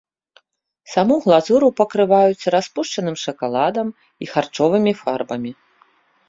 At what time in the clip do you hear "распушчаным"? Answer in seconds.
2.55-3.15